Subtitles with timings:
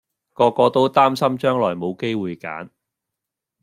[0.33, 2.71] 個個都擔心將來冇機會揀